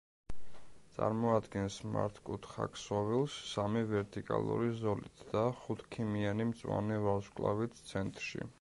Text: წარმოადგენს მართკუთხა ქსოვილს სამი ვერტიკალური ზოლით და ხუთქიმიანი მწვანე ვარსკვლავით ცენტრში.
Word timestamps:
წარმოადგენს 0.93 1.75
მართკუთხა 1.95 2.65
ქსოვილს 2.77 3.35
სამი 3.51 3.83
ვერტიკალური 3.91 4.73
ზოლით 4.81 5.23
და 5.35 5.45
ხუთქიმიანი 5.61 6.49
მწვანე 6.55 6.99
ვარსკვლავით 7.09 7.81
ცენტრში. 7.93 8.47